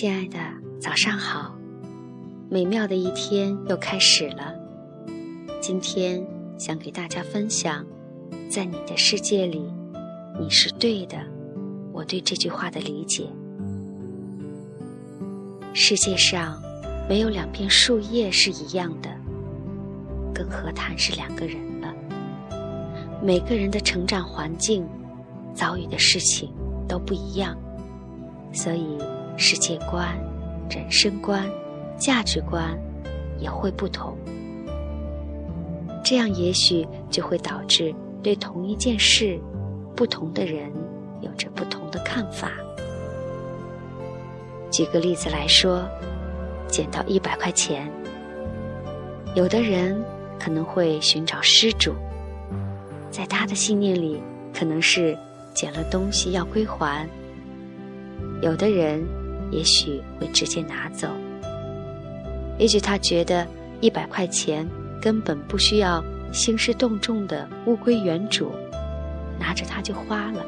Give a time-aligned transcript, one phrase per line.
[0.00, 0.38] 亲爱的，
[0.80, 1.52] 早上好！
[2.48, 4.54] 美妙的一天又开始了。
[5.60, 6.24] 今天
[6.56, 7.84] 想给大家分享，
[8.48, 9.60] 在你的世界里，
[10.38, 11.18] 你是对的。
[11.92, 13.26] 我对这句话的理解：
[15.74, 16.62] 世界上
[17.08, 19.10] 没有两片树叶是一样的，
[20.32, 21.92] 更何谈是两个人了。
[23.20, 24.86] 每个人的成长环境、
[25.56, 26.52] 遭遇的事情
[26.86, 27.58] 都不一样，
[28.52, 28.96] 所以
[29.38, 30.18] 世界观、
[30.68, 31.48] 人生观、
[31.96, 32.76] 价值观
[33.38, 34.18] 也会不同。
[36.04, 39.38] 这样也许就会导致对同一件事，
[39.94, 40.72] 不同的人
[41.20, 42.50] 有着不同的看法。
[44.70, 45.88] 举个例子来说，
[46.66, 47.90] 捡到一百块钱，
[49.34, 50.02] 有的人
[50.38, 51.94] 可能会寻找失主。
[53.10, 54.20] 在他的信念里，
[54.52, 55.16] 可能是
[55.54, 57.08] 捡了东西要归还。
[58.42, 59.06] 有的人
[59.50, 61.08] 也许会直接拿走，
[62.58, 63.46] 也许他觉得
[63.80, 64.68] 一百块钱
[65.00, 68.52] 根本不需要兴师动众的物归原主，
[69.38, 70.44] 拿着它就花了。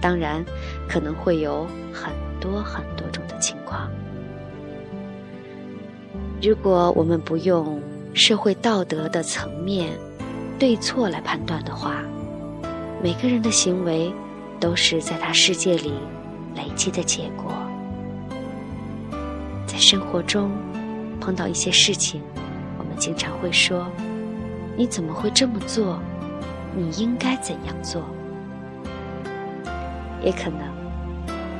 [0.00, 0.44] 当然，
[0.88, 3.90] 可能会有很多很多种的情况。
[6.40, 7.82] 如果我们不用
[8.14, 9.90] 社会道德的层面，
[10.56, 12.04] 对错来判断的话，
[13.02, 14.12] 每个人的行为
[14.60, 15.92] 都是在他世界里
[16.54, 17.52] 累积的结果。
[19.78, 20.50] 生活中
[21.20, 22.20] 碰到一些事情，
[22.78, 23.86] 我们经常会说
[24.76, 26.00] ：“你怎么会这么做？
[26.76, 28.02] 你应该怎样做？”
[30.22, 30.60] 也可能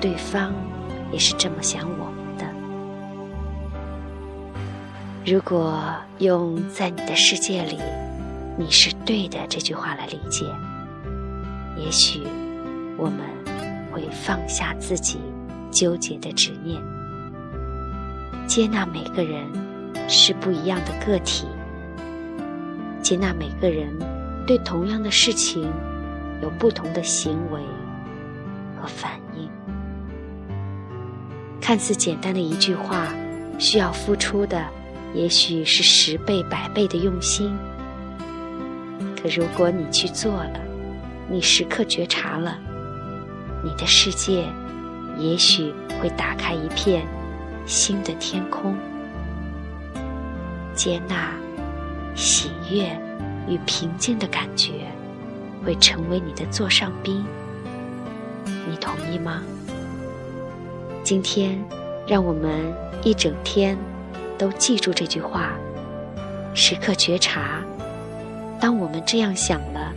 [0.00, 0.52] 对方
[1.12, 2.44] 也是这么想我们的。
[5.24, 5.82] 如果
[6.18, 7.78] 用在你的世界里。
[8.60, 10.44] 你是对的这句话来理解，
[11.76, 12.24] 也许
[12.96, 13.20] 我们
[13.92, 15.20] 会放下自己
[15.70, 16.82] 纠结的执念，
[18.48, 19.46] 接纳每个人
[20.08, 21.46] 是不一样的个体，
[23.02, 23.94] 接纳每个人
[24.46, 25.70] 对同样的事情
[26.42, 27.60] 有不同的行为
[28.80, 29.50] 和反应。
[31.60, 33.08] 看似简单的一句话，
[33.58, 34.64] 需要付出的
[35.12, 37.54] 也许是十倍、百倍的用心。
[39.20, 40.58] 可如果你去做了，
[41.30, 42.58] 你时刻觉察了，
[43.62, 44.46] 你的世界
[45.18, 45.70] 也许
[46.00, 47.06] 会打开一片
[47.68, 48.74] 新的天空。
[50.74, 51.32] 接纳、
[52.16, 52.98] 喜悦
[53.46, 54.86] 与平静的感觉，
[55.62, 57.22] 会成为你的座上宾。
[58.66, 59.42] 你同意吗？
[61.04, 61.62] 今天，
[62.06, 62.72] 让我们
[63.04, 63.76] 一整天
[64.38, 65.52] 都记住这句话，
[66.54, 67.62] 时刻觉察。
[68.58, 69.92] 当我们这样想了，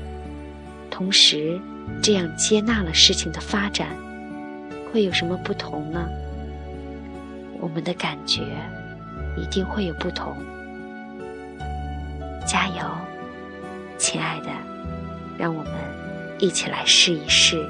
[0.90, 1.58] 同时
[2.04, 3.88] 这样接纳了事情的发展，
[4.92, 6.06] 会有什么不同呢？
[7.62, 8.42] 我们的感觉
[9.38, 10.36] 一定会有不同。
[12.46, 12.84] 加油，
[13.98, 14.48] 亲爱的，
[15.38, 15.72] 让我们
[16.40, 17.64] 一起来试一试。